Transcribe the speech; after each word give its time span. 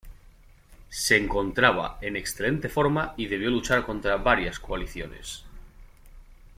Se 0.89 1.15
encontraba 1.15 1.99
en 2.01 2.15
excelente 2.15 2.69
forma 2.69 3.13
y 3.17 3.27
debió 3.27 3.51
luchar 3.51 3.85
contra 3.85 4.17
varias 4.17 4.57
coaliciones. 4.59 5.45